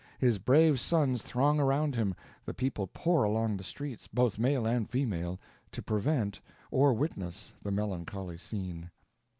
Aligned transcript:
His 0.17 0.39
brave 0.39 0.79
sons 0.79 1.21
throng 1.21 1.59
around 1.59 1.93
him. 1.93 2.15
The 2.45 2.55
people 2.55 2.87
pour 2.87 3.23
along 3.23 3.57
the 3.57 3.63
streets, 3.63 4.07
both 4.07 4.39
male 4.39 4.65
and 4.65 4.89
female, 4.89 5.39
to 5.73 5.83
prevent 5.83 6.41
or 6.71 6.91
witness 6.95 7.53
the 7.61 7.69
melancholy 7.69 8.39
scene. 8.39 8.89